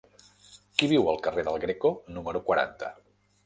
Qui 0.79 0.89
viu 0.93 1.11
al 1.11 1.21
carrer 1.29 1.45
del 1.49 1.61
Greco 1.67 1.95
número 2.19 2.45
quaranta? 2.51 2.95